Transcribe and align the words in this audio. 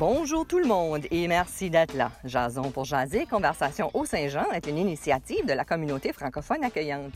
Bonjour 0.00 0.46
tout 0.46 0.58
le 0.58 0.66
monde 0.66 1.02
et 1.10 1.28
merci 1.28 1.68
d'être 1.68 1.92
là. 1.92 2.10
Jason 2.24 2.70
pour 2.70 2.86
jaser, 2.86 3.26
Conversation 3.26 3.90
au 3.92 4.06
Saint-Jean 4.06 4.50
est 4.50 4.66
une 4.66 4.78
initiative 4.78 5.44
de 5.44 5.52
la 5.52 5.66
communauté 5.66 6.14
francophone 6.14 6.64
accueillante. 6.64 7.12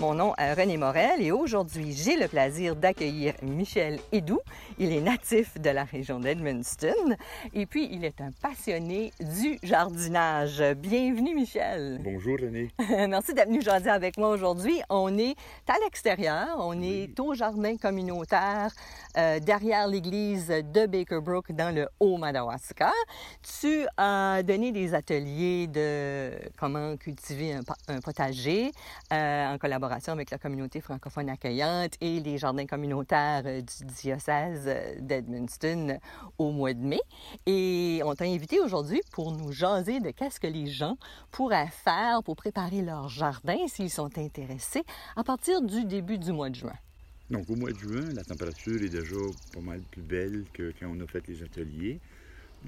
Mon 0.00 0.14
nom 0.14 0.34
est 0.36 0.52
René 0.54 0.76
Morel 0.76 1.22
et 1.22 1.30
aujourd'hui, 1.30 1.92
j'ai 1.92 2.16
le 2.16 2.26
plaisir 2.26 2.74
d'accueillir 2.74 3.34
Michel 3.40 4.00
Hédoux. 4.10 4.40
Il 4.80 4.90
est 4.90 5.00
natif 5.00 5.60
de 5.60 5.70
la 5.70 5.84
région 5.84 6.18
d'Edmundston 6.18 7.14
et 7.52 7.66
puis 7.66 7.88
il 7.92 8.04
est 8.04 8.20
un 8.20 8.32
passionné 8.42 9.12
du 9.20 9.60
jardinage. 9.62 10.60
Bienvenue 10.78 11.36
Michel. 11.36 12.00
Bonjour 12.02 12.36
René. 12.42 12.72
merci 13.08 13.32
d'être 13.34 13.46
venu 13.46 13.62
jaser 13.62 13.90
avec 13.90 14.18
moi 14.18 14.30
aujourd'hui. 14.30 14.80
On 14.90 15.16
est 15.18 15.36
à 15.68 15.78
l'extérieur, 15.84 16.56
on 16.58 16.82
est 16.82 17.20
au 17.20 17.34
jardin 17.34 17.76
communautaire 17.76 18.72
euh, 19.16 19.38
derrière 19.38 19.86
l'église 19.86 20.48
de 20.48 20.86
Baker 20.86 21.20
Brook 21.20 21.52
dans 21.52 21.72
le 21.72 21.86
Haut-Madawaska. 22.24 22.90
Tu 23.60 23.86
as 23.96 24.42
donné 24.42 24.72
des 24.72 24.94
ateliers 24.94 25.66
de 25.66 26.30
comment 26.58 26.96
cultiver 26.96 27.54
un, 27.88 28.00
potager 28.00 28.72
euh, 29.12 29.54
en 29.54 29.58
collaboration 29.58 30.12
avec 30.12 30.30
la 30.30 30.38
communauté 30.38 30.80
francophone 30.80 31.28
accueillante 31.28 31.92
et 32.00 32.20
les 32.20 32.38
jardins 32.38 32.66
communautaires 32.66 33.42
euh, 33.44 33.60
du 33.60 33.84
diocèse 33.84 34.70
d'Edmundston 35.00 35.98
au 36.38 36.50
mois 36.50 36.72
de 36.72 36.80
mai. 36.80 37.00
Et 37.46 38.00
on 38.04 38.14
t'a 38.14 38.24
invité 38.24 38.60
aujourd'hui 38.60 39.02
pour 39.12 39.32
nous 39.32 39.52
jaser 39.52 40.00
de 40.00 40.10
qu'est-ce 40.10 40.40
que 40.40 40.46
les 40.46 40.66
gens 40.66 40.96
pourraient 41.30 41.70
faire 41.70 42.22
pour 42.22 42.36
préparer 42.36 42.80
leur 42.82 43.08
jardin 43.08 43.58
s'ils 43.66 43.90
sont 43.90 44.18
intéressés 44.18 44.84
à 45.16 45.24
partir 45.24 45.60
du 45.60 45.84
début 45.84 46.18
du 46.18 46.32
mois 46.32 46.48
de 46.48 46.54
juin. 46.54 46.74
Donc 47.30 47.48
au 47.48 47.56
mois 47.56 47.72
de 47.72 47.78
juin, 47.78 48.12
la 48.14 48.22
température 48.22 48.82
est 48.82 48.90
déjà 48.90 49.16
pas 49.52 49.60
mal 49.60 49.80
plus 49.90 50.02
belle 50.02 50.44
que 50.52 50.72
quand 50.78 50.86
on 50.88 51.00
a 51.00 51.06
fait 51.06 51.26
les 51.26 51.42
ateliers. 51.42 51.98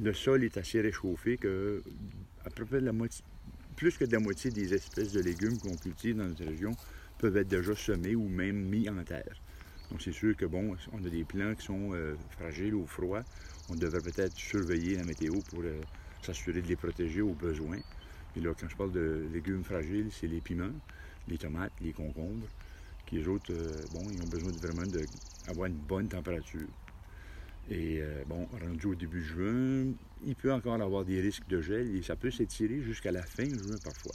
Le 0.02 0.12
sol 0.12 0.44
est 0.44 0.56
assez 0.58 0.80
réchauffé 0.80 1.38
que 1.38 1.82
à 2.44 2.50
peu 2.50 2.64
près 2.66 2.80
la 2.80 2.92
moitié, 2.92 3.24
plus 3.76 3.96
que 3.96 4.04
de 4.04 4.12
la 4.12 4.20
moitié 4.20 4.50
des 4.50 4.74
espèces 4.74 5.12
de 5.12 5.20
légumes 5.20 5.58
qu'on 5.58 5.76
cultive 5.76 6.16
dans 6.16 6.26
notre 6.26 6.44
région 6.44 6.76
peuvent 7.18 7.36
être 7.36 7.48
déjà 7.48 7.74
semés 7.74 8.14
ou 8.14 8.28
même 8.28 8.56
mis 8.56 8.88
en 8.90 9.02
terre. 9.04 9.40
Donc 9.90 10.02
c'est 10.02 10.12
sûr 10.12 10.36
que 10.36 10.44
bon, 10.44 10.76
on 10.92 11.04
a 11.04 11.08
des 11.08 11.24
plants 11.24 11.54
qui 11.54 11.64
sont 11.64 11.92
euh, 11.94 12.14
fragiles 12.30 12.74
au 12.74 12.84
froid. 12.86 13.22
On 13.70 13.74
devrait 13.74 14.02
peut-être 14.02 14.36
surveiller 14.36 14.96
la 14.96 15.04
météo 15.04 15.32
pour 15.50 15.62
euh, 15.62 15.80
s'assurer 16.22 16.60
de 16.60 16.68
les 16.68 16.76
protéger 16.76 17.22
aux 17.22 17.34
besoins. 17.34 17.78
Et 18.36 18.40
là, 18.40 18.52
quand 18.58 18.68
je 18.68 18.76
parle 18.76 18.92
de 18.92 19.26
légumes 19.32 19.64
fragiles, 19.64 20.08
c'est 20.12 20.26
les 20.26 20.40
piments, 20.40 20.74
les 21.26 21.38
tomates, 21.38 21.72
les 21.80 21.92
concombres 21.92 22.48
qui 23.06 23.16
les 23.16 23.28
autres, 23.28 23.52
euh, 23.52 23.86
bon, 23.92 24.02
ils 24.10 24.20
ont 24.20 24.26
besoin 24.26 24.50
vraiment 24.60 24.86
d'avoir 25.46 25.66
une 25.66 25.76
bonne 25.76 26.08
température. 26.08 26.66
Et 27.70 27.98
euh, 28.00 28.22
bon, 28.26 28.46
rendu 28.62 28.86
au 28.86 28.94
début 28.94 29.24
juin, 29.24 29.92
il 30.24 30.36
peut 30.36 30.52
encore 30.52 30.80
avoir 30.80 31.04
des 31.04 31.20
risques 31.20 31.48
de 31.48 31.60
gel 31.60 31.96
et 31.96 32.02
ça 32.02 32.14
peut 32.14 32.30
s'étirer 32.30 32.80
jusqu'à 32.80 33.10
la 33.12 33.22
fin 33.22 33.44
juin 33.44 33.76
parfois. 33.82 34.12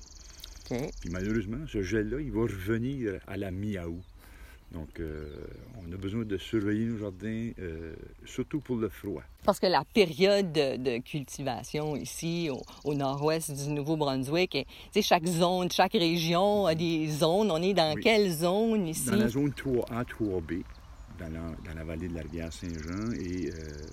Puis 1.02 1.10
malheureusement, 1.12 1.68
ce 1.68 1.82
gel-là, 1.82 2.22
il 2.22 2.32
va 2.32 2.44
revenir 2.44 3.20
à 3.28 3.36
la 3.36 3.52
mi-août. 3.52 4.02
Donc, 4.72 5.02
euh, 5.02 5.28
on 5.86 5.92
a 5.92 5.98
besoin 5.98 6.24
de 6.24 6.38
surveiller 6.38 6.86
nos 6.86 6.98
jardins, 6.98 7.50
euh, 7.60 7.94
surtout 8.26 8.62
pour 8.62 8.78
le 8.78 8.88
froid. 8.88 9.22
Parce 9.44 9.60
que 9.60 9.68
la 9.68 9.84
période 9.84 10.54
de, 10.54 11.00
cultivation 11.00 11.98
ici, 11.98 12.50
au, 12.86 12.94
nord-ouest 12.94 13.52
du 13.52 13.74
Nouveau-Brunswick, 13.74 14.66
chaque 15.02 15.26
zone, 15.26 15.70
chaque 15.70 15.92
région 15.92 16.68
a 16.68 16.76
des 16.76 17.10
zones. 17.10 17.52
On 17.52 17.62
est 17.62 17.74
dans 17.74 17.96
quelle 17.96 18.32
zone 18.32 18.88
ici? 18.88 19.10
Dans 19.10 19.18
la 19.18 19.28
zone 19.28 19.50
3A, 19.50 20.06
3B, 20.06 20.64
dans 21.30 21.56
la, 21.76 21.84
vallée 21.84 22.08
de 22.08 22.14
la 22.14 22.22
rivière 22.22 22.52
Saint-Jean 22.52 23.12
et 23.14 23.52
euh, 23.54 23.90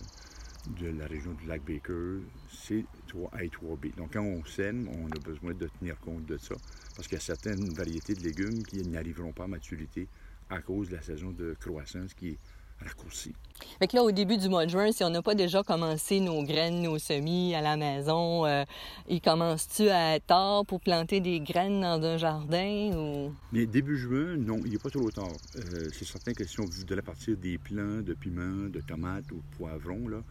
de 0.66 0.88
la 0.88 1.06
région 1.06 1.32
du 1.32 1.46
lac 1.46 1.62
Baker, 1.62 2.20
c'est 2.48 2.86
3A 3.08 3.44
et 3.44 3.48
3B. 3.48 3.94
Donc, 3.94 4.12
quand 4.12 4.22
on 4.22 4.44
sème, 4.44 4.88
on 4.88 5.06
a 5.10 5.18
besoin 5.18 5.54
de 5.54 5.68
tenir 5.68 5.98
compte 5.98 6.24
de 6.26 6.36
ça. 6.38 6.56
Parce 6.94 7.08
qu'il 7.08 7.16
y 7.16 7.20
a 7.20 7.20
certaines 7.20 7.74
variétés 7.74 8.14
de 8.14 8.22
légumes 8.22 8.64
qui 8.64 8.84
n'arriveront 8.84 9.32
pas 9.32 9.44
à 9.44 9.48
maturité 9.48 10.08
à 10.50 10.60
cause 10.60 10.88
de 10.88 10.96
la 10.96 11.02
saison 11.02 11.30
de 11.30 11.54
croissance 11.54 12.14
qui 12.14 12.28
est 12.30 12.38
raccourcie. 12.84 13.34
Fait 13.78 13.88
que 13.88 13.96
là, 13.96 14.02
au 14.02 14.12
début 14.12 14.36
du 14.36 14.48
mois 14.48 14.66
de 14.66 14.70
juin, 14.70 14.92
si 14.92 15.02
on 15.04 15.10
n'a 15.10 15.22
pas 15.22 15.34
déjà 15.34 15.62
commencé 15.62 16.20
nos 16.20 16.42
graines, 16.42 16.82
nos 16.82 16.98
semis 16.98 17.54
à 17.54 17.60
la 17.60 17.76
maison, 17.76 18.46
euh, 18.46 18.64
il 19.08 19.20
commence-tu 19.20 19.88
à 19.88 20.16
être 20.16 20.26
tard 20.26 20.64
pour 20.66 20.80
planter 20.80 21.20
des 21.20 21.40
graines 21.40 21.80
dans 21.80 22.02
un 22.02 22.16
jardin 22.16 22.92
ou... 22.96 23.34
Mais 23.52 23.66
début 23.66 23.96
juin, 23.96 24.36
non, 24.36 24.60
il 24.64 24.72
n'est 24.72 24.78
pas 24.78 24.90
trop 24.90 25.10
tard. 25.10 25.28
Euh, 25.56 25.88
c'est 25.92 26.04
certain 26.04 26.32
que 26.32 26.44
si 26.44 26.60
on 26.60 26.66
voudrait 26.66 27.02
partir 27.02 27.36
des 27.36 27.58
plants 27.58 28.00
de 28.00 28.14
piments, 28.14 28.68
de 28.68 28.80
tomates 28.80 29.30
ou 29.32 29.36
de 29.36 29.56
poivrons, 29.56 30.08
là, 30.08 30.22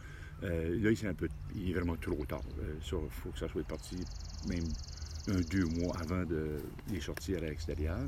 euh, 0.44 0.80
là, 0.82 0.92
il 0.92 1.08
un 1.08 1.14
peu, 1.14 1.28
il 1.56 1.72
est 1.72 1.74
vraiment 1.74 1.96
trop 1.96 2.26
tard. 2.26 2.42
Il 2.58 2.82
faut 2.90 3.30
que 3.30 3.40
ça 3.40 3.50
soit 3.50 3.64
parti 3.64 3.98
même 4.48 4.64
un, 5.30 5.42
deux 5.52 5.66
mois 5.66 5.96
avant 6.00 6.24
de 6.24 6.58
les 6.92 7.02
sortir 7.02 7.40
à 7.40 7.42
l'extérieur. 7.42 8.00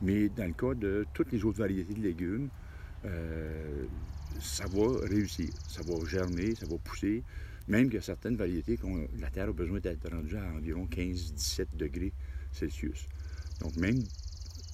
Mais 0.00 0.28
dans 0.28 0.46
le 0.46 0.52
cas 0.52 0.74
de 0.74 1.06
toutes 1.12 1.32
les 1.32 1.44
autres 1.44 1.58
variétés 1.58 1.94
de 1.94 2.02
légumes, 2.02 2.48
euh, 3.04 3.63
ça 4.44 4.66
va 4.66 5.06
réussir, 5.08 5.48
ça 5.68 5.80
va 5.82 5.94
germer, 6.06 6.54
ça 6.54 6.66
va 6.66 6.76
pousser. 6.76 7.22
Même 7.66 7.88
que 7.88 7.98
certaines 8.00 8.36
variétés, 8.36 8.78
la 9.18 9.30
terre 9.30 9.48
a 9.48 9.52
besoin 9.52 9.80
d'être 9.80 10.08
rendue 10.10 10.36
à 10.36 10.44
environ 10.54 10.86
15-17 10.86 11.66
degrés 11.76 12.12
Celsius. 12.52 13.06
Donc 13.60 13.76
même 13.76 14.02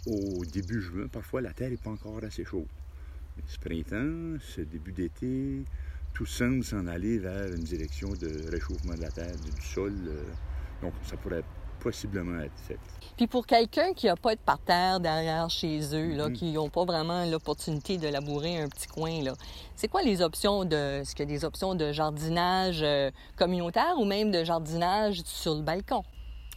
au 0.07 0.45
début 0.45 0.81
juin, 0.81 1.07
parfois 1.07 1.41
la 1.41 1.53
terre 1.53 1.71
n'est 1.71 1.77
pas 1.77 1.91
encore 1.91 2.23
assez 2.25 2.45
chaude. 2.45 2.67
Ce 3.47 3.59
printemps, 3.59 4.39
ce 4.41 4.63
début 4.63 4.93
d'été, 4.93 5.63
tout 6.13 6.27
semble 6.27 6.65
s'en 6.65 6.87
aller 6.87 7.19
vers 7.19 7.55
une 7.55 7.63
direction 7.63 8.11
de 8.11 8.51
réchauffement 8.51 8.95
de 8.95 9.03
la 9.03 9.11
terre, 9.11 9.37
du 9.37 9.63
sol. 9.63 9.95
Euh, 10.09 10.25
donc 10.83 10.93
ça 11.05 11.17
pourrait 11.17 11.45
possiblement 11.81 12.41
être 12.41 12.59
fait. 12.69 12.79
Puis 13.17 13.27
pour 13.27 13.47
quelqu'un 13.47 13.93
qui 13.93 14.07
n'a 14.07 14.17
pas 14.17 14.35
de 14.35 14.41
parterre 14.41 14.99
derrière 14.99 15.51
chez 15.51 15.81
eux, 15.95 16.17
là, 16.17 16.29
mm-hmm. 16.29 16.33
qui 16.33 16.53
n'ont 16.53 16.71
pas 16.71 16.87
vraiment 16.87 17.29
l'opportunité 17.29 17.99
de 17.99 18.09
labourer 18.09 18.59
un 18.59 18.69
petit 18.69 18.87
coin, 18.87 19.23
là, 19.23 19.35
c'est 19.77 19.89
quoi 19.89 20.03
les 20.03 20.23
options 20.23 20.65
de. 20.65 21.01
Est-ce 21.01 21.15
qu'il 21.15 21.29
y 21.29 21.33
a 21.33 21.35
des 21.37 21.45
options 21.45 21.75
de 21.75 21.93
jardinage 21.93 22.81
euh, 22.83 23.11
communautaire 23.37 23.95
ou 23.99 24.05
même 24.05 24.31
de 24.31 24.43
jardinage 24.43 25.23
sur 25.25 25.55
le 25.55 25.63
balcon? 25.63 26.03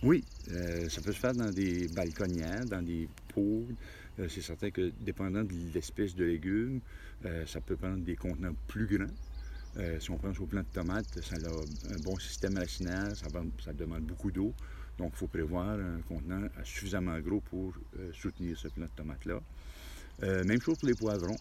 Oui, 0.03 0.23
euh, 0.51 0.87
ça 0.87 1.01
peut 1.01 1.11
se 1.11 1.19
faire 1.19 1.33
dans 1.33 1.49
des 1.49 1.87
balconnières, 1.89 2.65
dans 2.65 2.81
des 2.81 3.09
pots. 3.33 3.65
Euh, 4.19 4.27
c'est 4.29 4.41
certain 4.41 4.71
que, 4.71 4.91
dépendant 5.01 5.43
de 5.43 5.53
l'espèce 5.73 6.15
de 6.15 6.25
légumes, 6.25 6.79
ça 7.45 7.61
peut 7.61 7.77
prendre 7.77 8.03
des 8.03 8.15
contenants 8.15 8.55
plus 8.67 8.85
grands. 8.85 9.99
si 9.99 10.11
on 10.11 10.17
pense 10.17 10.39
au 10.41 10.45
plant 10.45 10.61
de 10.61 10.73
tomates, 10.73 11.21
ça 11.21 11.35
a 11.35 11.93
un 11.93 11.99
bon 12.03 12.17
système 12.19 12.57
racinaire, 12.57 13.15
ça, 13.15 13.27
ça 13.63 13.71
demande 13.71 14.03
beaucoup 14.03 14.31
d'eau. 14.31 14.53
Donc, 14.97 15.11
il 15.13 15.17
faut 15.17 15.27
prévoir 15.27 15.79
un 15.79 16.01
contenant 16.07 16.47
suffisamment 16.63 17.19
gros 17.19 17.41
pour 17.41 17.73
euh, 17.97 18.11
soutenir 18.13 18.57
ce 18.57 18.67
plant 18.67 18.85
de 18.85 18.91
tomates-là. 18.95 19.41
Euh, 20.21 20.43
même 20.43 20.61
chose 20.61 20.77
pour 20.77 20.87
les 20.87 20.95
poivrons. 20.95 21.37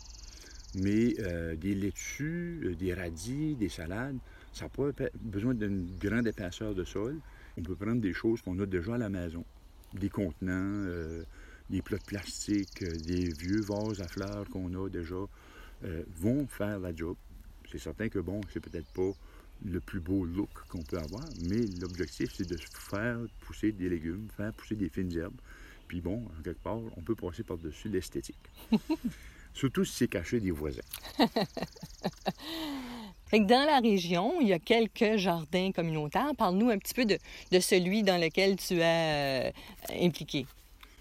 Mais 0.74 1.14
euh, 1.20 1.54
des 1.54 1.74
laitues, 1.74 2.74
des 2.78 2.94
radis, 2.94 3.56
des 3.56 3.68
salades, 3.68 4.16
ça 4.54 4.64
n'a 4.64 4.68
pas 4.70 5.06
besoin 5.20 5.52
d'une 5.52 5.86
grande 5.98 6.26
épaisseur 6.26 6.74
de 6.74 6.84
sol. 6.84 7.18
On 7.58 7.62
peut 7.62 7.74
prendre 7.74 8.00
des 8.00 8.14
choses 8.14 8.40
qu'on 8.40 8.58
a 8.58 8.64
déjà 8.64 8.94
à 8.94 8.98
la 8.98 9.10
maison. 9.10 9.44
Des 9.92 10.08
contenants, 10.08 10.86
des 11.68 11.82
plats 11.82 11.98
de 11.98 12.04
plastique, 12.04 12.82
des 12.82 13.30
vieux 13.34 13.60
vases 13.60 14.00
à 14.00 14.08
fleurs 14.08 14.48
qu'on 14.48 14.72
a 14.82 14.88
déjà, 14.88 15.16
vont 16.16 16.46
faire 16.46 16.78
la 16.78 16.96
job. 16.96 17.16
C'est 17.70 17.78
certain 17.78 18.08
que, 18.08 18.18
bon, 18.18 18.40
c'est 18.50 18.60
peut-être 18.60 18.90
pas 18.92 19.12
le 19.64 19.80
plus 19.80 20.00
beau 20.00 20.24
look 20.24 20.50
qu'on 20.68 20.82
peut 20.82 20.98
avoir, 20.98 21.24
mais 21.48 21.60
l'objectif, 21.80 22.32
c'est 22.34 22.48
de 22.48 22.56
faire 22.56 23.18
pousser 23.40 23.72
des 23.72 23.88
légumes, 23.88 24.28
faire 24.36 24.52
pousser 24.52 24.74
des 24.74 24.88
fines 24.88 25.16
herbes. 25.16 25.40
Puis 25.88 26.00
bon, 26.00 26.24
en 26.38 26.42
quelque 26.42 26.62
part, 26.62 26.80
on 26.96 27.02
peut 27.02 27.14
passer 27.14 27.42
par-dessus 27.42 27.88
l'esthétique. 27.88 28.36
Surtout 29.54 29.84
si 29.84 29.94
c'est 29.94 30.08
caché 30.08 30.40
des 30.40 30.50
voisins. 30.50 30.80
dans 33.32 33.66
la 33.66 33.80
région, 33.80 34.40
il 34.40 34.48
y 34.48 34.52
a 34.52 34.58
quelques 34.58 35.16
jardins 35.16 35.72
communautaires. 35.72 36.32
Parle-nous 36.36 36.70
un 36.70 36.78
petit 36.78 36.94
peu 36.94 37.04
de, 37.04 37.18
celui 37.60 38.02
dans 38.02 38.20
lequel 38.20 38.56
tu 38.56 38.74
es 38.78 39.50
euh, 39.50 39.50
impliqué. 40.00 40.46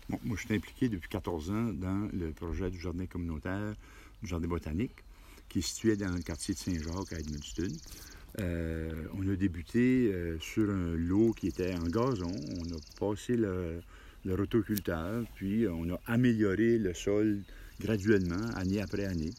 Bon, 0.09 0.19
moi, 0.23 0.37
je 0.37 0.45
suis 0.45 0.55
impliqué 0.55 0.89
depuis 0.89 1.09
14 1.09 1.51
ans 1.51 1.71
dans 1.73 2.09
le 2.11 2.31
projet 2.31 2.69
du 2.69 2.79
jardin 2.79 3.05
communautaire, 3.05 3.73
du 4.21 4.29
jardin 4.29 4.47
botanique, 4.47 4.95
qui 5.47 5.59
est 5.59 5.61
situé 5.61 5.95
dans 5.95 6.09
le 6.09 6.21
quartier 6.21 6.53
de 6.53 6.59
Saint-Jacques 6.59 7.13
à 7.13 7.19
Edmundston. 7.19 7.71
Euh, 8.39 8.89
on 9.17 9.27
a 9.27 9.35
débuté 9.35 10.11
euh, 10.13 10.37
sur 10.39 10.69
un 10.69 10.95
lot 10.95 11.33
qui 11.33 11.47
était 11.47 11.75
en 11.75 11.87
gazon. 11.87 12.31
On 12.59 12.75
a 12.75 12.79
passé 12.99 13.35
le, 13.35 13.81
rotoculteur, 14.25 15.23
puis 15.35 15.67
on 15.67 15.93
a 15.93 15.99
amélioré 16.05 16.77
le 16.77 16.93
sol 16.93 17.39
graduellement, 17.81 18.47
année 18.55 18.81
après 18.81 19.05
année. 19.05 19.33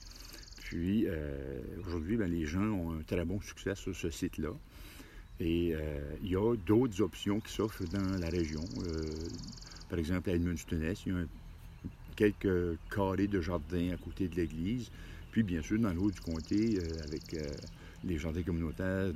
Puis 0.57 1.07
euh, 1.07 1.61
aujourd'hui, 1.81 2.17
ben, 2.17 2.31
les 2.31 2.45
gens 2.45 2.65
ont 2.65 2.93
un 2.93 3.03
très 3.03 3.25
bon 3.25 3.41
succès 3.41 3.75
sur 3.77 3.95
ce 3.95 4.11
site-là. 4.11 4.51
Et 5.41 5.75
il 6.23 6.31
y 6.31 6.37
a 6.37 6.55
d'autres 6.55 7.01
options 7.01 7.41
qui 7.41 7.53
s'offrent 7.53 7.83
dans 7.91 8.17
la 8.21 8.29
région. 8.29 8.63
par 9.91 9.99
exemple, 9.99 10.31
à 10.31 10.35
Edmundston-Est, 10.35 11.05
il 11.07 11.13
y 11.13 11.17
a 11.17 11.25
quelques 12.15 12.79
carrés 12.95 13.27
de 13.27 13.41
jardin 13.41 13.91
à 13.93 13.97
côté 13.97 14.29
de 14.29 14.37
l'église. 14.37 14.91
Puis 15.33 15.43
bien 15.43 15.61
sûr, 15.61 15.81
dans 15.81 15.93
l'eau 15.93 16.13
du 16.13 16.21
comté, 16.21 16.79
avec 17.05 17.35
les 18.05 18.19
jardins 18.19 18.43
communautaires 18.43 19.13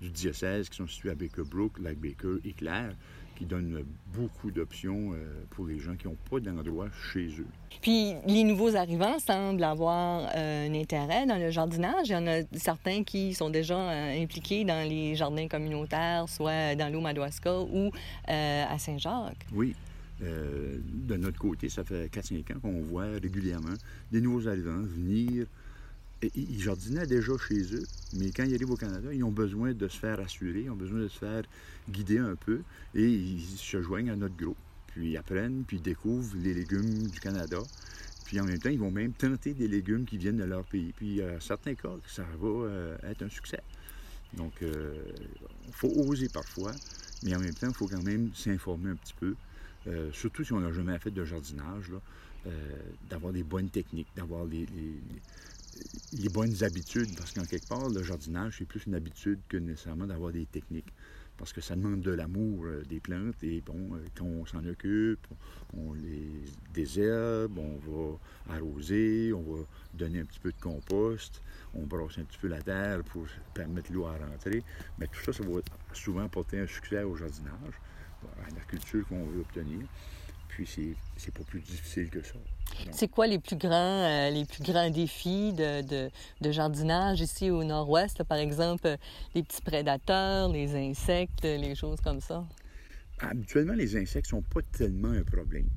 du 0.00 0.10
diocèse 0.10 0.68
qui 0.68 0.76
sont 0.76 0.86
situés 0.86 1.10
à 1.10 1.14
Baker 1.14 1.42
Brook, 1.44 1.78
Lac 1.80 1.98
Baker 1.98 2.36
et 2.44 2.52
Claire, 2.52 2.94
qui 3.36 3.44
donnent 3.46 3.84
beaucoup 4.14 4.50
d'options 4.50 5.12
euh, 5.12 5.44
pour 5.50 5.66
les 5.66 5.78
gens 5.78 5.96
qui 5.96 6.06
n'ont 6.06 6.16
pas 6.30 6.40
d'endroit 6.40 6.88
chez 7.12 7.26
eux. 7.40 7.46
Puis 7.80 8.14
les 8.26 8.44
nouveaux 8.44 8.76
arrivants 8.76 9.18
semblent 9.18 9.64
avoir 9.64 10.28
euh, 10.36 10.68
un 10.68 10.74
intérêt 10.74 11.26
dans 11.26 11.36
le 11.36 11.50
jardinage. 11.50 12.08
Il 12.08 12.12
y 12.12 12.16
en 12.16 12.26
a 12.26 12.42
certains 12.52 13.02
qui 13.02 13.34
sont 13.34 13.50
déjà 13.50 13.76
euh, 13.76 14.22
impliqués 14.22 14.64
dans 14.64 14.88
les 14.88 15.14
jardins 15.16 15.48
communautaires, 15.48 16.28
soit 16.28 16.74
dans 16.76 16.92
l'eau 16.92 17.00
Madawaska 17.00 17.60
ou 17.60 17.90
à 18.26 18.78
Saint-Jacques. 18.78 19.46
Oui. 19.52 19.74
de 20.20 21.16
notre 21.16 21.38
côté, 21.38 21.68
ça 21.68 21.84
fait 21.84 22.06
4-5 22.06 22.56
ans 22.56 22.60
qu'on 22.62 22.80
voit 22.82 23.06
régulièrement 23.20 23.74
des 24.12 24.20
nouveaux 24.20 24.48
arrivants 24.48 24.80
venir 24.80 25.46
ils 26.34 26.60
jardinaient 26.60 27.06
déjà 27.06 27.32
chez 27.48 27.74
eux, 27.74 27.84
mais 28.14 28.30
quand 28.30 28.44
ils 28.44 28.54
arrivent 28.54 28.70
au 28.70 28.76
Canada, 28.76 29.12
ils 29.12 29.24
ont 29.24 29.32
besoin 29.32 29.72
de 29.72 29.88
se 29.88 29.98
faire 29.98 30.20
assurer, 30.20 30.62
ils 30.62 30.70
ont 30.70 30.76
besoin 30.76 31.00
de 31.00 31.08
se 31.08 31.18
faire 31.18 31.42
guider 31.88 32.18
un 32.18 32.36
peu, 32.36 32.60
et 32.94 33.08
ils 33.08 33.40
se 33.40 33.82
joignent 33.82 34.10
à 34.10 34.16
notre 34.16 34.36
groupe. 34.36 34.56
Puis 34.88 35.10
ils 35.10 35.16
apprennent, 35.16 35.64
puis 35.66 35.78
ils 35.78 35.82
découvrent 35.82 36.36
les 36.36 36.54
légumes 36.54 37.08
du 37.08 37.18
Canada. 37.18 37.58
Puis 38.24 38.40
en 38.40 38.44
même 38.44 38.58
temps, 38.58 38.70
ils 38.70 38.78
vont 38.78 38.90
même 38.90 39.12
tenter 39.12 39.52
des 39.52 39.68
légumes 39.68 40.04
qui 40.04 40.18
viennent 40.18 40.36
de 40.36 40.44
leur 40.44 40.64
pays. 40.64 40.92
Puis 40.96 41.20
à 41.20 41.40
certains 41.40 41.74
cas, 41.74 41.90
ça 42.06 42.24
va 42.40 42.48
euh, 42.48 42.96
être 43.02 43.22
un 43.22 43.28
succès. 43.28 43.60
Donc, 44.34 44.52
il 44.60 44.68
euh, 44.68 44.94
faut 45.72 45.88
oser 45.88 46.28
parfois, 46.28 46.72
mais 47.22 47.34
en 47.34 47.40
même 47.40 47.54
temps, 47.54 47.68
il 47.68 47.74
faut 47.74 47.86
quand 47.86 48.02
même 48.02 48.30
s'informer 48.34 48.90
un 48.90 48.96
petit 48.96 49.14
peu. 49.14 49.34
Euh, 49.86 50.10
surtout 50.12 50.44
si 50.44 50.52
on 50.52 50.60
n'a 50.60 50.72
jamais 50.72 50.98
fait 50.98 51.10
de 51.10 51.24
jardinage, 51.24 51.90
d'avoir 53.08 53.32
des 53.32 53.42
bonnes 53.42 53.70
techniques, 53.70 54.08
d'avoir 54.14 54.44
les, 54.44 54.66
les 56.12 56.28
bonnes 56.28 56.62
habitudes, 56.62 57.16
parce 57.16 57.32
qu'en 57.32 57.44
quelque 57.44 57.68
part, 57.68 57.88
le 57.88 58.02
jardinage, 58.02 58.56
c'est 58.58 58.64
plus 58.64 58.86
une 58.86 58.94
habitude 58.94 59.40
que 59.48 59.56
nécessairement 59.56 60.06
d'avoir 60.06 60.32
des 60.32 60.46
techniques. 60.46 60.92
Parce 61.36 61.52
que 61.52 61.60
ça 61.60 61.74
demande 61.74 62.00
de 62.00 62.12
l'amour 62.12 62.64
euh, 62.64 62.82
des 62.88 63.00
plantes 63.00 63.42
et 63.42 63.60
bon, 63.60 63.94
euh, 63.94 63.98
quand 64.14 64.24
on 64.24 64.46
s'en 64.46 64.64
occupe, 64.64 65.26
on 65.76 65.92
les 65.94 66.28
désherbe, 66.72 67.58
on 67.58 67.76
va 67.88 68.54
arroser, 68.54 69.32
on 69.32 69.42
va 69.42 69.62
donner 69.94 70.20
un 70.20 70.24
petit 70.24 70.38
peu 70.38 70.52
de 70.52 70.60
compost, 70.60 71.42
on 71.74 71.86
brosse 71.86 72.18
un 72.18 72.24
petit 72.24 72.38
peu 72.38 72.46
la 72.46 72.62
terre 72.62 73.02
pour 73.02 73.26
permettre 73.52 73.92
l'eau 73.92 74.06
à 74.06 74.16
rentrer. 74.16 74.62
Mais 74.98 75.08
tout 75.08 75.20
ça, 75.24 75.32
ça 75.32 75.42
va 75.42 75.60
souvent 75.92 76.24
apporter 76.24 76.60
un 76.60 76.68
succès 76.68 77.02
au 77.02 77.16
jardinage, 77.16 77.80
à 78.46 78.54
la 78.54 78.60
culture 78.68 79.04
qu'on 79.08 79.24
veut 79.26 79.40
obtenir. 79.40 79.80
Puis 80.54 80.96
c'est 81.16 81.34
pas 81.34 81.42
plus 81.42 81.60
difficile 81.60 82.08
que 82.10 82.22
ça. 82.22 82.34
C'est 82.92 83.08
quoi 83.08 83.26
les 83.26 83.38
plus 83.38 83.56
grands, 83.56 83.72
euh, 84.04 84.30
les 84.30 84.44
plus 84.44 84.62
grands 84.62 84.88
défis 84.88 85.52
de, 85.52 86.10
jardinage 86.52 87.20
ici 87.20 87.50
au 87.50 87.64
nord-ouest, 87.64 88.22
par 88.24 88.38
exemple, 88.38 88.96
les 89.34 89.42
petits 89.42 89.62
prédateurs, 89.62 90.48
les 90.48 90.74
insectes, 90.76 91.42
les 91.42 91.74
choses 91.74 92.00
comme 92.00 92.20
ça? 92.20 92.44
Habituellement, 93.18 93.74
les 93.74 93.96
insectes 93.96 94.28
sont 94.28 94.42
pas 94.42 94.60
tellement 94.76 95.10
un 95.10 95.22
problème. 95.22 95.68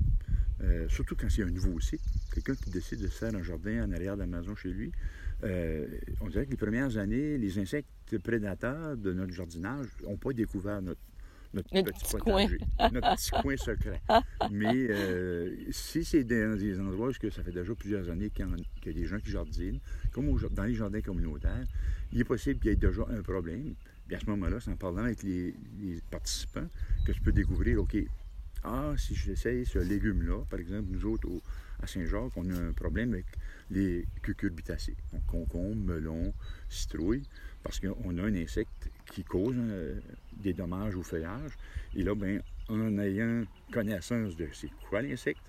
Euh, 0.60 0.88
surtout 0.88 1.14
quand 1.16 1.28
c'est 1.30 1.42
un 1.42 1.50
nouveau 1.50 1.78
site. 1.80 2.00
Quelqu'un 2.32 2.54
qui 2.54 2.70
décide 2.70 3.00
de 3.00 3.08
faire 3.08 3.34
un 3.34 3.42
jardin 3.42 3.84
en 3.84 3.92
arrière 3.92 4.14
de 4.14 4.20
la 4.20 4.26
maison 4.26 4.54
chez 4.54 4.70
lui. 4.70 4.92
Euh, 5.44 5.86
on 6.20 6.28
dirait 6.28 6.46
que 6.46 6.50
les 6.50 6.56
premières 6.56 6.96
années, 6.98 7.38
les 7.38 7.58
insectes 7.58 8.18
prédateurs 8.18 8.96
de 8.96 9.12
notre 9.12 9.32
jardinage 9.32 9.86
n'ont 10.02 10.16
pas 10.16 10.32
découvert 10.32 10.82
notre, 10.82 11.00
notre, 11.54 11.68
petit, 11.70 12.16
potager, 12.16 12.58
notre 12.92 13.14
petit 13.14 13.30
coin 13.42 13.56
secret. 13.56 14.00
Mais 14.50 14.86
euh, 14.90 15.56
si 15.70 16.04
c'est 16.04 16.24
dans 16.24 16.58
des 16.58 16.78
endroits 16.78 17.08
où 17.08 17.30
ça 17.30 17.42
fait 17.42 17.52
déjà 17.52 17.74
plusieurs 17.74 18.10
années 18.10 18.30
qu'il 18.30 18.46
y, 18.86 18.88
a 18.88 18.92
des 18.92 19.06
gens 19.06 19.18
qui 19.18 19.30
jardinent, 19.30 19.80
comme 20.12 20.38
dans 20.50 20.64
les 20.64 20.74
jardins 20.74 21.00
communautaires, 21.00 21.66
il 22.12 22.20
est 22.20 22.24
possible 22.24 22.58
qu'il 22.60 22.70
y 22.70 22.72
ait 22.72 22.76
déjà 22.76 23.02
un 23.08 23.22
problème. 23.22 23.74
Puis 24.06 24.16
à 24.16 24.20
ce 24.20 24.26
moment-là, 24.26 24.58
c'est 24.60 24.70
en 24.70 24.76
parlant 24.76 25.04
avec 25.04 25.22
les, 25.22 25.54
participants 26.10 26.66
que 27.06 27.12
tu 27.12 27.20
peux 27.20 27.32
découvrir, 27.32 27.80
OK, 27.80 27.96
ah, 28.64 28.94
si 28.96 29.14
j'essaye 29.14 29.64
ce 29.64 29.78
légume-là, 29.78 30.44
par 30.50 30.58
exemple, 30.58 30.88
nous 30.90 31.04
autres, 31.04 31.28
à 31.82 31.86
Saint-Jacques, 31.86 32.36
on 32.36 32.50
a 32.50 32.58
un 32.58 32.72
problème 32.72 33.12
avec 33.12 33.26
les 33.70 34.06
cucurbitacées, 34.22 34.96
donc 35.12 35.24
concombre, 35.26 35.76
melon, 35.76 36.32
citrouille, 36.68 37.24
parce 37.62 37.80
qu'on 37.80 38.18
a 38.18 38.22
un 38.22 38.34
insecte 38.34 38.90
qui 39.12 39.24
cause 39.24 39.54
euh, 39.56 40.00
des 40.32 40.52
dommages 40.52 40.94
au 40.96 41.02
feuillage. 41.02 41.52
Et 41.94 42.02
là, 42.02 42.14
bien, 42.14 42.40
en 42.68 42.98
ayant 42.98 43.44
connaissance 43.72 44.36
de 44.36 44.48
c'est 44.52 44.70
quoi 44.88 45.02
l'insecte, 45.02 45.40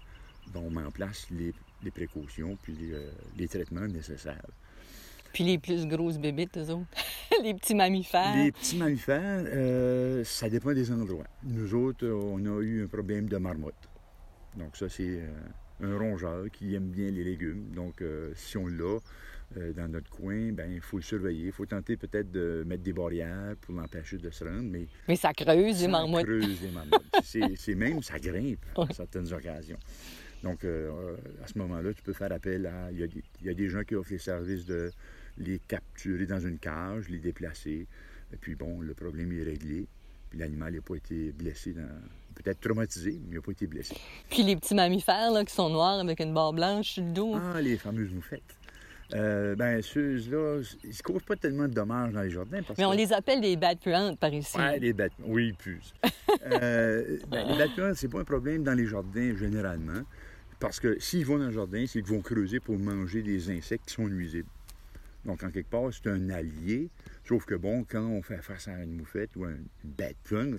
ben, 0.54 0.62
on 0.66 0.70
met 0.70 0.84
en 0.84 0.92
place 0.92 1.28
les, 1.32 1.54
précautions 1.92 2.58
puis 2.62 2.76
euh, 2.92 3.10
les, 3.38 3.48
traitements 3.48 3.88
nécessaires. 3.88 4.46
Puis 5.34 5.44
les 5.44 5.58
plus 5.58 5.86
grosses 5.86 6.18
bébites, 6.18 6.58
eux 6.58 6.72
autres? 6.72 6.88
les 7.44 7.54
petits 7.54 7.76
mammifères? 7.76 8.36
Les 8.36 8.52
petits 8.52 8.78
mammifères, 8.78 9.44
euh, 9.46 10.24
ça 10.24 10.50
dépend 10.50 10.74
des 10.74 10.92
endroits. 10.92 11.28
Nous 11.44 11.74
autres, 11.74 12.08
on 12.08 12.40
a 12.46 12.62
eu 12.62 12.84
un 12.84 12.88
problème 12.88 13.30
de 13.30 13.38
marmotte. 13.38 13.90
Donc 14.58 14.76
ça, 14.76 14.90
c'est 14.90 15.22
un 15.82 15.98
rongeur 15.98 16.46
qui 16.52 16.76
aime 16.76 16.90
bien 16.90 17.10
les 17.12 17.24
légumes. 17.24 17.72
Donc 17.74 18.04
si 18.36 18.58
on 18.58 18.68
l'a, 18.68 19.00
euh, 19.58 19.74
dans 19.74 19.88
notre 19.88 20.10
coin, 20.12 20.52
ben 20.52 20.72
il 20.72 20.80
faut 20.80 20.98
le 20.98 21.04
surveiller. 21.04 21.48
Il 21.48 21.52
faut 21.52 21.66
tenter 21.66 21.98
peut-être 21.98 22.32
de 22.32 22.64
mettre 22.68 22.84
des 22.84 22.94
barrières 22.94 23.56
pour 23.62 23.74
l'empêcher 23.74 24.18
de 24.18 24.30
se 24.30 24.44
rendre, 24.44 24.70
mais... 24.70 24.86
Mais 25.08 25.16
ça 25.16 25.34
creuse 25.34 25.82
les 25.82 25.88
marmottes. 25.88 26.22
Ça 26.22 26.28
creuse 26.28 26.62
les 26.62 26.72
marmottes. 26.72 27.04
c'est 27.58 27.76
même, 27.76 28.04
ça 28.04 28.20
grimpe 28.20 28.64
à 28.78 28.94
certaines 28.94 29.34
occasions. 29.34 29.80
Donc, 30.44 30.64
euh, 30.64 31.18
à 31.44 31.48
ce 31.48 31.58
moment-là, 31.58 31.94
tu 31.96 32.04
peux 32.04 32.14
faire 32.14 32.32
appel 32.32 32.68
à... 32.68 32.92
Il 32.92 33.00
y, 33.42 33.50
a 33.50 33.54
des, 33.56 33.70
gens 33.70 33.84
qui 33.84 33.96
offrent 33.96 34.12
les 34.12 34.20
services 34.20 34.66
de 34.66 34.92
les 35.40 35.58
capturer 35.68 36.28
dans 36.28 36.40
une 36.40 36.60
cage, 36.60 37.10
les 37.10 37.20
déplacer. 37.20 37.88
Et 38.32 38.38
puis, 38.38 38.54
bon, 38.54 38.82
le 38.82 38.94
problème 38.94 39.32
est 39.32 39.44
réglé. 39.44 39.88
Puis 40.30 40.38
l'animal 40.38 40.76
n'a 40.76 40.82
pas 40.82 40.96
été 40.96 41.32
blessé 41.32 41.74
dans, 41.74 41.90
peut-être 42.42 42.60
traumatisé, 42.60 43.20
mais 43.24 43.32
il 43.32 43.36
n'a 43.36 43.42
pas 43.42 43.52
été 43.52 43.68
blessé. 43.68 43.96
Puis 44.30 44.44
les 44.44 44.56
petits 44.56 44.76
mammifères 44.76 45.32
là, 45.32 45.44
qui 45.44 45.54
sont 45.54 45.70
noirs 45.70 46.00
avec 46.00 46.20
une 46.20 46.34
barre 46.34 46.54
blanche 46.54 46.92
sur 46.94 47.04
le 47.04 47.12
dos. 47.12 47.36
Ah, 47.36 47.62
les 47.62 47.78
fameuses 47.78 48.12
moufettes. 48.12 48.56
Euh, 49.14 49.56
ben, 49.56 49.82
ceux-là, 49.82 50.62
ils 50.84 50.90
ne 50.90 51.02
causent 51.04 51.24
pas 51.24 51.36
tellement 51.36 51.68
de 51.68 51.74
dommages 51.74 52.14
dans 52.14 52.22
les 52.22 52.30
jardins. 52.30 52.60
Mais 52.78 52.86
on 52.86 52.92
les 52.92 53.12
appelle 53.12 53.42
des 53.42 53.56
bad 53.56 53.80
plants 53.80 54.16
par 54.16 54.32
ici. 54.32 54.56
Oui, 54.58 54.80
les 54.80 54.94
bad 54.94 55.12
Oui, 55.26 55.56
euh, 56.52 57.18
ben, 57.28 57.48
les 57.48 57.58
bad 57.58 57.76
plants, 57.76 57.92
c'est 57.96 58.08
pas 58.08 58.20
un 58.20 58.24
problème 58.24 58.64
dans 58.64 58.76
les 58.76 58.86
jardins 58.86 59.36
généralement. 59.36 60.02
Parce 60.60 60.80
que 60.80 61.00
s'ils 61.00 61.26
vont 61.26 61.40
dans 61.40 61.46
le 61.46 61.52
jardin, 61.52 61.86
c'est 61.88 62.02
qu'ils 62.02 62.14
vont 62.14 62.22
creuser 62.22 62.60
pour 62.60 62.78
manger 62.78 63.24
des 63.24 63.50
insectes 63.50 63.88
qui 63.88 63.96
sont 63.96 64.08
nuisibles. 64.08 64.50
Donc, 65.26 65.44
en 65.44 65.52
quelque 65.52 65.70
part, 65.70 65.90
c'est 65.92 66.10
un 66.10 66.30
allié. 66.30 66.90
Sauf 67.28 67.46
que, 67.46 67.56
bon, 67.56 67.84
quand 67.84 68.06
on 68.06 68.22
fait 68.22 68.42
face 68.42 68.68
à 68.68 68.84
une 68.84 68.96
moufette 68.96 69.36
ou 69.36 69.46
à 69.46 69.50
une 69.50 69.68
bad 69.84 70.16
plant, 70.24 70.54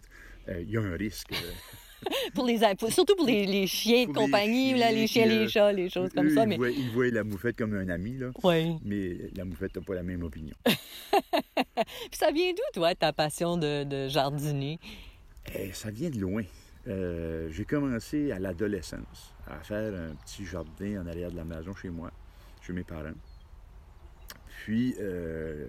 euh, 0.48 0.60
il 0.60 0.70
y 0.70 0.76
a 0.76 0.80
un 0.80 0.96
risque. 0.96 1.32
Euh, 1.32 2.10
pour 2.34 2.46
les, 2.46 2.58
surtout 2.88 3.16
pour 3.16 3.26
les, 3.26 3.66
chiens 3.66 4.06
de 4.06 4.12
compagnie, 4.12 4.72
les 4.72 4.78
chiens, 4.78 4.86
là, 4.86 4.92
les, 4.92 5.06
chiens 5.06 5.26
les 5.26 5.48
chats, 5.48 5.72
les 5.72 5.88
choses 5.88 6.10
comme 6.10 6.30
ça. 6.30 6.46
Mais... 6.46 6.56
Ils, 6.56 6.90
voient, 6.90 7.10
la 7.10 7.24
moufette 7.24 7.56
comme 7.56 7.74
un 7.74 7.88
ami, 7.88 8.18
là. 8.18 8.30
Oui. 8.42 8.76
Mais 8.84 9.30
la 9.34 9.44
moufette 9.44 9.74
n'a 9.76 9.82
pas 9.82 9.94
la 9.94 10.02
même 10.02 10.22
opinion. 10.22 10.54
Puis 10.64 12.18
ça 12.18 12.30
vient 12.30 12.52
d'où, 12.52 12.62
toi, 12.72 12.94
ta 12.94 13.12
passion 13.12 13.56
de, 13.56 14.08
jardiner? 14.08 14.78
Eh, 15.54 15.72
ça 15.72 15.90
vient 15.90 16.10
de 16.10 16.18
loin. 16.18 16.44
Euh, 16.86 17.50
j'ai 17.50 17.64
commencé 17.64 18.32
à 18.32 18.38
l'adolescence 18.38 19.34
à 19.46 19.58
faire 19.62 19.92
un 19.94 20.14
petit 20.14 20.46
jardin 20.46 21.02
en 21.02 21.06
arrière 21.06 21.30
de 21.30 21.36
la 21.36 21.44
maison 21.44 21.74
chez 21.74 21.90
moi, 21.90 22.10
chez 22.62 22.72
mes 22.72 22.84
parents. 22.84 23.12
Puis, 24.64 24.94
euh, 25.00 25.68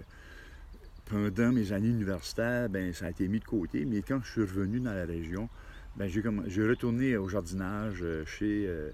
pendant 1.06 1.50
mes 1.50 1.72
années 1.72 1.88
universitaires, 1.88 2.68
ben, 2.68 2.92
ça 2.92 3.06
a 3.06 3.10
été 3.10 3.26
mis 3.26 3.40
de 3.40 3.44
côté, 3.44 3.86
mais 3.86 4.02
quand 4.02 4.20
je 4.22 4.30
suis 4.30 4.40
revenu 4.42 4.80
dans 4.80 4.92
la 4.92 5.06
région, 5.06 5.48
ben, 5.96 6.08
j'ai 6.08 6.68
retourné 6.68 7.16
au 7.16 7.26
jardinage 7.26 8.00
euh, 8.02 8.26
chez 8.26 8.66
euh, 8.66 8.90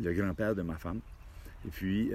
le 0.00 0.12
grand-père 0.12 0.54
de 0.54 0.62
ma 0.62 0.76
femme. 0.76 1.00
Et 1.66 1.70
puis, 1.70 2.10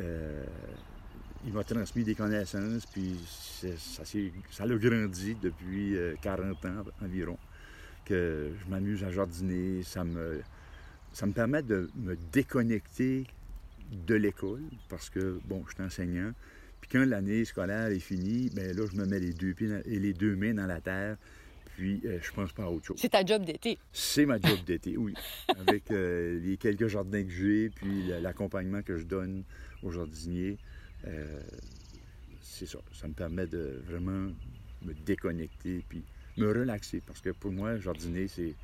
il 1.46 1.54
m'a 1.54 1.64
transmis 1.64 2.04
des 2.04 2.16
connaissances, 2.16 2.86
puis 2.86 3.16
ça, 3.26 4.04
ça 4.04 4.64
a 4.64 4.68
grandi 4.68 5.36
depuis 5.42 5.96
40 6.22 6.66
ans 6.66 6.84
environ, 7.02 7.38
que 8.04 8.52
je 8.60 8.70
m'amuse 8.70 9.06
à 9.06 9.12
jardiner. 9.12 9.84
Ça 9.84 10.04
me, 10.04 10.42
ça 11.14 11.26
me 11.26 11.32
permet 11.32 11.64
de 11.64 11.90
me 11.96 12.18
déconnecter 12.34 13.26
de 13.92 14.16
l'école, 14.16 14.64
parce 14.90 15.10
que, 15.10 15.40
bon, 15.46 15.64
je 15.68 15.76
suis 15.76 15.84
enseignant. 15.84 16.34
Puis 16.88 17.00
quand 17.00 17.06
l'année 17.06 17.46
scolaire 17.46 17.88
est 17.88 18.00
finie, 18.00 18.50
bien 18.50 18.74
là, 18.74 18.86
je 18.90 18.96
me 18.96 19.06
mets 19.06 19.20
les 19.20 19.34
deux 19.34 19.54
pieds 19.54 19.70
et 19.86 20.00
les 20.00 20.14
deux 20.14 20.36
mains 20.36 20.54
dans 20.54 20.68
la 20.68 20.80
terre, 20.80 21.18
puis 21.76 22.02
euh, 22.06 22.20
je 22.22 22.32
pense 22.32 22.52
pas 22.54 22.64
à 22.64 22.68
autre 22.68 22.86
chose. 22.86 22.98
C'est 23.00 23.10
ta 23.10 23.26
job 23.26 23.44
d'été. 23.44 23.78
C'est 23.92 24.26
ma 24.26 24.40
job 24.40 24.58
d'été, 24.66 24.98
oui. 24.98 25.14
Avec 25.60 25.92
euh, 25.92 26.40
les 26.40 26.58
quelques 26.58 26.88
jardins 26.88 27.24
que 27.24 27.30
j'ai, 27.30 27.70
puis 27.70 28.08
l'accompagnement 28.22 28.82
que 28.82 28.98
je 28.98 29.04
donne 29.04 29.44
aux 29.84 29.92
jardiniers, 29.92 30.58
euh, 31.06 31.40
c'est 32.42 32.66
ça. 32.66 32.80
Ça 32.94 33.08
me 33.08 33.14
permet 33.14 33.48
de 33.48 33.82
vraiment 33.86 34.32
me 34.84 34.94
déconnecter, 35.06 35.84
puis 35.88 36.04
me 36.38 36.48
relaxer. 36.48 37.02
Parce 37.06 37.22
que 37.22 37.30
pour 37.32 37.52
moi, 37.52 37.78
jardiner, 37.78 38.28
c'est 38.28 38.56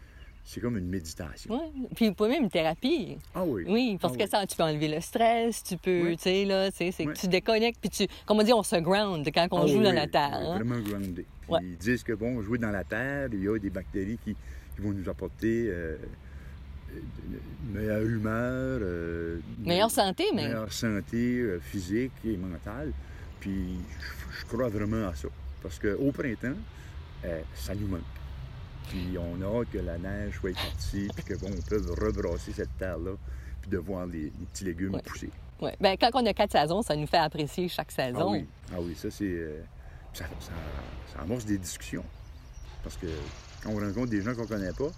c'est 0.45 0.59
comme 0.59 0.77
une 0.77 0.87
méditation. 0.89 1.53
Oui. 1.75 1.87
Puis 1.95 2.11
pas 2.11 2.27
même 2.27 2.43
une 2.43 2.49
thérapie. 2.49 3.17
Ah 3.33 3.43
oui. 3.45 3.63
Oui, 3.67 3.97
parce 4.01 4.13
Ah 4.13 4.17
que 4.17 4.23
oui. 4.23 4.29
ça, 4.29 4.45
tu 4.45 4.55
peux 4.57 4.63
enlever 4.63 4.87
le 4.89 4.99
stress, 5.01 5.63
tu 5.63 5.77
peux, 5.77 6.03
Oui. 6.09 6.17
tu 6.17 6.23
sais, 6.23 6.45
là, 6.45 6.69
tu 6.71 6.77
sais, 6.77 6.91
c'est 6.91 7.05
que 7.05 7.13
tu 7.13 7.27
déconnectes, 7.27 7.79
puis 7.79 7.89
tu, 7.89 8.07
comme 8.25 8.39
on 8.39 8.43
dit, 8.43 8.53
on 8.53 8.61
se 8.63 8.75
ground 8.77 9.25
quand 9.33 9.47
on 9.51 9.63
Ah 9.63 9.67
joue 9.67 9.81
dans 9.81 9.91
la 9.93 10.07
terre. 10.07 10.33
hein. 10.33 10.55
Vraiment 10.57 10.79
groundé. 10.79 11.25
Ouais. 11.47 11.59
Ils 11.63 11.77
disent 11.77 12.03
que, 12.03 12.13
bon, 12.13 12.41
jouer 12.41 12.57
dans 12.57 12.71
la 12.71 12.83
terre, 12.83 13.29
il 13.31 13.43
y 13.43 13.47
a 13.47 13.57
des 13.57 13.69
bactéries 13.69 14.17
qui, 14.23 14.35
qui 14.75 14.81
vont 14.81 14.91
nous 14.91 15.07
apporter 15.09 15.67
euh, 15.69 15.95
une 16.93 17.73
meilleure 17.73 18.01
humeur, 18.03 18.79
euh, 18.81 19.39
Meilleure 19.59 19.91
santé, 19.91 20.25
mais. 20.35 20.43
meilleure 20.47 20.71
santé 20.73 21.39
euh, 21.39 21.59
physique 21.59 22.11
et 22.25 22.37
mentale. 22.37 22.91
Puis 23.39 23.77
je, 23.99 24.39
je 24.41 24.45
crois 24.45 24.69
vraiment 24.69 25.07
à 25.07 25.15
ça. 25.15 25.27
Parce 25.61 25.79
qu'au 25.79 26.11
printemps, 26.11 26.57
euh, 27.25 27.41
ça 27.55 27.73
nous 27.75 27.87
manque. 27.87 28.01
Puis 28.89 29.17
on 29.17 29.41
a 29.41 29.65
que 29.65 29.77
la 29.79 29.97
neige 29.97 30.35
soit 30.39 30.53
partie, 30.53 31.07
puis 31.15 31.23
que 31.23 31.33
bon, 31.35 31.49
on 31.57 31.61
peut 31.61 31.81
rebrasser 31.99 32.51
cette 32.53 32.77
terre-là, 32.77 33.11
puis 33.61 33.71
de 33.71 33.77
voir 33.77 34.05
les, 34.05 34.23
les 34.23 34.45
petits 34.51 34.65
légumes 34.65 34.93
Ouais. 34.95 35.01
pousser. 35.01 35.29
Ouais. 35.61 35.75
Ben, 35.79 35.95
quand 35.99 36.09
on 36.15 36.25
a 36.25 36.33
quatre 36.33 36.51
saisons, 36.51 36.81
ça 36.81 36.95
nous 36.95 37.07
fait 37.07 37.17
apprécier 37.17 37.67
chaque 37.69 37.87
Ah 37.91 37.95
saison. 38.07 38.31
oui, 38.31 38.45
ah 38.73 38.77
oui, 38.81 38.95
ça 38.95 39.09
c'est. 39.09 39.23
euh, 39.25 39.61
ça, 40.13 40.25
ça, 40.39 40.51
ça 41.13 41.21
amorce 41.21 41.45
des 41.45 41.57
discussions. 41.57 42.03
Parce 42.83 42.97
que 42.97 43.07
quand 43.63 43.69
on 43.71 43.77
rencontre 43.79 44.09
des 44.09 44.21
gens 44.21 44.35
qu'on 44.35 44.45
connaît 44.45 44.73
pas, 44.73 44.89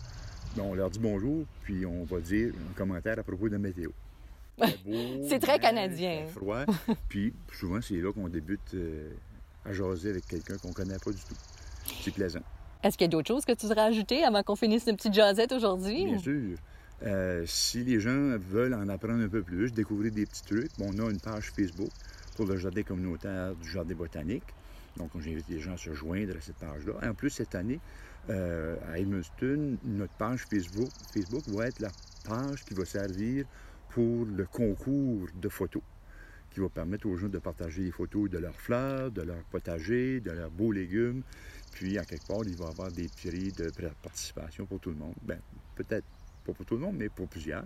ben, 0.56 0.64
on 0.64 0.74
leur 0.74 0.90
dit 0.90 1.00
bonjour, 1.00 1.46
puis 1.64 1.86
on 1.86 2.04
va 2.04 2.20
dire 2.20 2.54
un 2.70 2.74
commentaire 2.74 3.20
à 3.20 3.24
propos 3.24 3.48
de 3.50 3.58
météo. 3.58 3.92
C'est 5.30 5.40
très 5.40 5.60
canadien. 5.60 6.26
froid. 6.34 6.64
puis 7.10 7.34
souvent, 7.54 7.82
c'est 7.82 7.96
là 7.98 8.12
qu'on 8.14 8.30
débute 8.30 8.74
euh, 8.74 9.10
à 9.66 9.74
jaser 9.74 10.10
avec 10.12 10.26
quelqu'un 10.26 10.58
qu'on 10.58 10.72
connaît 10.74 10.98
pas 10.98 11.12
du 11.12 11.18
tout. 11.22 11.36
C'est 12.02 12.12
plaisant. 12.14 12.40
Est-ce 12.84 12.98
qu'il 12.98 13.06
y 13.06 13.10
a 13.10 13.12
d'autres 13.12 13.28
choses 13.28 13.46
que 13.46 13.54
tu 13.54 13.66
voudrais 13.66 13.82
ajouter 13.82 14.24
avant 14.24 14.44
qu'on 14.44 14.56
finisse 14.56 14.86
une 14.88 14.96
petite 14.96 15.14
jasette 15.14 15.52
aujourd'hui? 15.52 16.06
Bien 16.06 16.20
sûr. 16.20 16.58
Euh, 17.04 17.44
si 17.46 17.84
les 17.84 18.00
gens 18.00 18.38
veulent 18.38 18.74
en 18.74 18.88
apprendre 18.90 19.24
un 19.24 19.28
peu 19.28 19.42
plus, 19.42 19.72
découvrir 19.72 20.12
des 20.12 20.26
petits 20.26 20.44
trucs, 20.44 20.72
bon, 20.78 20.92
on 20.94 21.08
a 21.08 21.12
une 21.12 21.20
page 21.20 21.52
Facebook 21.52 21.90
pour 22.36 22.46
le 22.46 22.58
jardin 22.58 22.84
communautaire 22.84 23.54
du 23.56 23.70
jardin 23.70 23.96
botanique. 23.96 24.44
Donc, 24.98 25.10
j'invite 25.20 25.50
les 25.50 25.60
gens 25.60 25.74
à 25.74 25.78
se 25.78 25.94
joindre 25.94 26.38
à 26.38 26.42
cette 26.42 26.56
page-là. 26.56 26.94
Et 27.04 27.08
en 27.08 27.14
plus, 27.14 27.30
cette 27.30 27.54
année, 27.54 27.80
euh, 28.30 28.76
à 28.92 28.98
Edmundston, 28.98 29.78
notre 29.84 30.14
page 30.14 30.46
Facebook, 30.50 30.90
Facebook 31.14 31.44
va 31.48 31.68
être 31.68 31.80
la 31.80 31.90
page 32.28 32.64
qui 32.64 32.74
va 32.74 32.86
servir 32.86 33.46
pour 33.90 34.26
le 34.26 34.46
concours 34.46 35.28
de 35.36 35.50
photos, 35.50 35.82
qui 36.56 36.62
va 36.62 36.70
permettre 36.70 37.06
aux 37.08 37.18
gens 37.18 37.28
de 37.28 37.38
partager 37.38 37.84
des 37.84 37.92
photos 37.92 38.30
de 38.30 38.38
leurs 38.38 38.56
fleurs, 38.56 39.12
de 39.12 39.22
leurs 39.22 39.44
potagers, 39.52 40.22
de 40.22 40.32
leurs 40.32 40.50
beaux 40.50 40.72
légumes. 40.72 41.22
Puis, 41.74 41.98
à 41.98 42.06
quelque 42.06 42.26
part, 42.26 42.44
il 42.46 42.56
va 42.56 42.68
y 42.68 42.70
avoir 42.70 42.92
des 42.92 43.10
prix 43.10 43.52
de 43.52 43.70
participation 44.02 44.66
pour 44.66 44.80
tout 44.80 44.92
le 44.92 44.96
monde. 44.96 45.14
Ben, 45.24 45.38
peut-être 45.76 46.06
pas 46.46 46.54
pour 46.54 46.66
tout 46.66 46.76
le 46.76 46.82
monde, 46.82 46.96
mais 46.98 47.10
pour 47.10 47.28
plusieurs. 47.28 47.66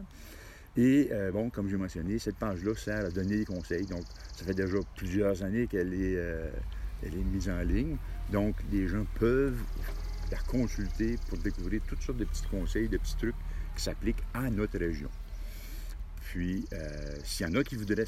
Et 0.76 1.10
euh, 1.12 1.32
bon, 1.32 1.52
comme 1.52 1.70
j'ai 1.70 1.78
mentionné, 1.78 2.18
cette 2.18 2.38
page-là 2.38 2.74
sert 2.74 3.06
à 3.06 3.10
donner 3.10 3.38
des 3.38 3.46
conseils. 3.46 3.86
Donc, 3.86 4.04
ça 4.36 4.44
fait 4.44 4.56
déjà 4.56 4.78
plusieurs 4.96 5.44
années 5.44 5.68
qu'elle 5.68 5.94
est, 5.94 6.18
euh, 6.18 6.50
est 7.04 7.16
mise 7.16 7.48
en 7.48 7.62
ligne. 7.62 7.96
Donc, 8.32 8.56
les 8.72 8.88
gens 8.88 9.06
peuvent 9.20 9.62
la 10.32 10.40
consulter 10.40 11.18
pour 11.28 11.38
découvrir 11.38 11.82
toutes 11.88 12.02
sortes 12.02 12.18
de 12.18 12.26
petits 12.26 12.48
conseils, 12.50 12.90
de 12.90 12.98
petits 12.98 13.18
trucs 13.18 13.36
qui 13.76 13.84
s'appliquent 13.84 14.24
à 14.34 14.50
notre 14.50 14.80
région. 14.80 15.10
Puis, 16.32 16.64
euh, 16.74 17.16
s'il 17.24 17.48
y 17.48 17.50
en 17.50 17.56
a 17.56 17.64
qui 17.64 17.76
voudraient 17.76 18.06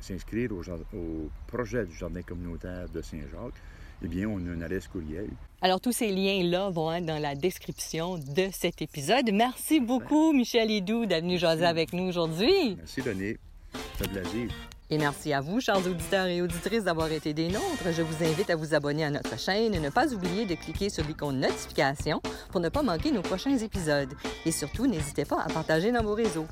s'inscrire 0.00 0.50
au, 0.52 1.28
projet 1.46 1.84
du 1.84 1.94
jardin 1.94 2.22
communautaire 2.22 2.88
de 2.88 3.02
Saint-Jacques, 3.02 3.60
eh 4.02 4.08
bien, 4.08 4.26
on 4.28 4.38
a 4.38 4.54
une 4.54 4.62
adresse 4.62 4.88
courriel. 4.88 5.28
Alors, 5.60 5.78
tous 5.78 5.92
ces 5.92 6.10
liens-là 6.10 6.70
vont 6.70 6.90
être 6.90 7.04
dans 7.04 7.20
la 7.20 7.34
description 7.34 8.16
de 8.16 8.48
cet 8.50 8.80
épisode. 8.80 9.30
Merci 9.30 9.78
beaucoup, 9.78 10.32
Michel 10.32 10.70
Hidou, 10.70 11.04
d'être 11.04 11.24
venu 11.24 11.36
jaser 11.36 11.66
avec 11.66 11.92
nous 11.92 12.04
aujourd'hui. 12.04 12.76
Merci, 12.78 13.02
René. 13.02 13.36
Ça 13.74 14.04
fait 14.04 14.08
plaisir. 14.08 14.50
Et 14.88 14.96
merci 14.96 15.34
à 15.34 15.42
vous, 15.42 15.60
chers 15.60 15.86
auditeurs 15.86 16.28
et 16.28 16.40
auditrices, 16.40 16.84
d'avoir 16.84 17.12
été 17.12 17.34
des 17.34 17.48
nôtres. 17.48 17.92
Je 17.92 18.00
vous 18.00 18.24
invite 18.24 18.48
à 18.48 18.56
vous 18.56 18.72
abonner 18.72 19.04
à 19.04 19.10
notre 19.10 19.38
chaîne 19.38 19.74
et 19.74 19.80
ne 19.80 19.90
pas 19.90 20.14
oublier 20.14 20.46
de 20.46 20.54
cliquer 20.54 20.88
sur 20.88 21.04
l'icône 21.04 21.40
notification 21.40 22.22
pour 22.50 22.62
ne 22.62 22.70
pas 22.70 22.82
manquer 22.82 23.12
nos 23.12 23.20
prochains 23.20 23.58
épisodes. 23.58 24.14
Et 24.46 24.50
surtout, 24.50 24.86
n'hésitez 24.86 25.26
pas 25.26 25.42
à 25.42 25.48
partager 25.50 25.92
dans 25.92 26.02
vos 26.02 26.14
réseaux. 26.14 26.46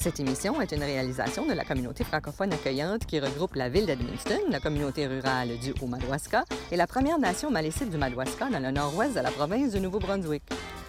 Cette 0.00 0.18
émission 0.18 0.58
est 0.62 0.72
une 0.72 0.82
réalisation 0.82 1.44
de 1.44 1.52
la 1.52 1.62
communauté 1.62 2.04
francophone 2.04 2.54
accueillante 2.54 3.04
qui 3.04 3.20
regroupe 3.20 3.54
la 3.54 3.68
ville 3.68 3.84
d'Edmundston, 3.84 4.48
la 4.48 4.58
communauté 4.58 5.06
rurale 5.06 5.58
du 5.58 5.74
Haut-Madawaska 5.78 6.44
et 6.72 6.76
la 6.76 6.86
Première 6.86 7.18
Nation 7.18 7.50
malécite 7.50 7.90
du 7.90 7.98
Madawaska 7.98 8.48
dans 8.48 8.60
le 8.60 8.70
nord-ouest 8.70 9.14
de 9.14 9.20
la 9.20 9.30
province 9.30 9.72
du 9.72 9.80
Nouveau-Brunswick. 9.80 10.42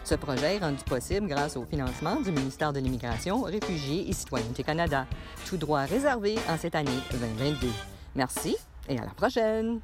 Ce 0.05 0.15
projet 0.15 0.55
est 0.55 0.59
rendu 0.59 0.81
possible 0.85 1.27
grâce 1.27 1.57
au 1.57 1.65
financement 1.65 2.21
du 2.21 2.31
ministère 2.31 2.71
de 2.71 2.79
l'Immigration, 2.79 3.41
Réfugiés 3.41 4.09
et 4.09 4.13
Citoyenneté 4.13 4.63
Canada, 4.63 5.05
tout 5.45 5.57
droit 5.57 5.81
réservé 5.81 6.37
en 6.47 6.57
cette 6.57 6.75
année 6.75 6.89
2022. 7.11 7.67
Merci 8.15 8.55
et 8.87 8.97
à 8.97 9.03
la 9.03 9.11
prochaine! 9.11 9.81